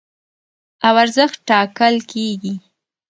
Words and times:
او 0.87 0.93
ارزښت 1.03 1.37
ټاکل 1.49 1.95
کېږي. 2.11 2.53